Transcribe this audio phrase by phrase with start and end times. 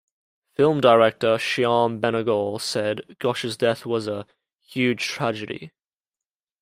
[0.55, 4.25] Film director Shyam Benegal said, Ghosh's death was a
[4.59, 5.73] "huge tragedy".